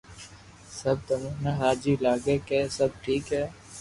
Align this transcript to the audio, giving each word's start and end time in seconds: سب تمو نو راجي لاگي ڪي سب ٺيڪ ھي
سب 0.79 0.95
تمو 1.07 1.29
نو 1.43 1.51
راجي 1.61 1.93
لاگي 2.05 2.35
ڪي 2.47 2.59
سب 2.77 2.89
ٺيڪ 3.03 3.25
ھي 3.37 3.43